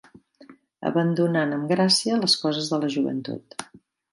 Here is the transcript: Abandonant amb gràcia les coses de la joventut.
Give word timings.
Abandonant 0.91 1.53
amb 1.57 1.73
gràcia 1.73 2.17
les 2.25 2.37
coses 2.47 2.73
de 2.73 2.81
la 2.85 2.91
joventut. 2.99 3.61